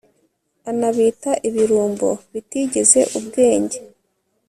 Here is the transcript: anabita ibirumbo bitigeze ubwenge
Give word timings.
anabita 0.69 1.31
ibirumbo 1.47 2.09
bitigeze 2.31 2.99
ubwenge 3.19 3.77